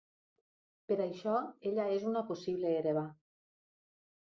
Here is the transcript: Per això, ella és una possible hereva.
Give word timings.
Per 0.91 0.97
això, 1.05 1.35
ella 1.73 1.87
és 1.99 2.09
una 2.13 2.25
possible 2.33 2.73
hereva. 2.81 3.07